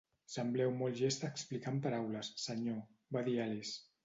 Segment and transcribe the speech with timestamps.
[0.35, 2.81] "Sembleu molt llest explicant paraules, senyor",
[3.19, 3.79] va dir Alice.